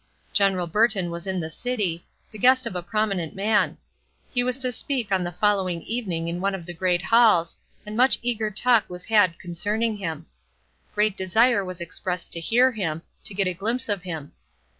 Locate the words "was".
1.11-1.27, 4.43-4.57, 8.89-9.05, 11.63-11.79